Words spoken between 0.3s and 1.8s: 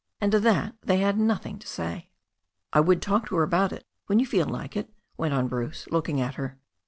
to that they had nothing to